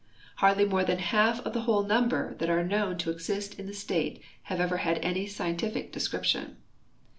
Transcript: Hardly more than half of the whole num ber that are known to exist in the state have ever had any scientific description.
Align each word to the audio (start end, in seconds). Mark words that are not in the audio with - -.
Hardly 0.37 0.65
more 0.65 0.83
than 0.83 0.97
half 0.97 1.41
of 1.41 1.53
the 1.53 1.61
whole 1.61 1.83
num 1.83 2.09
ber 2.09 2.33
that 2.39 2.49
are 2.49 2.63
known 2.65 2.97
to 2.97 3.11
exist 3.11 3.59
in 3.59 3.67
the 3.67 3.73
state 3.75 4.19
have 4.45 4.59
ever 4.59 4.77
had 4.77 4.97
any 5.05 5.27
scientific 5.27 5.91
description. 5.91 6.57